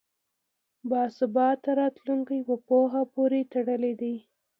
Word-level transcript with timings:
باثباته 0.89 1.69
راتلونکی 1.81 2.39
په 2.47 2.55
پوهه 2.67 3.01
پورې 3.13 3.39
تړلی 3.53 3.93
دی. 4.01 4.15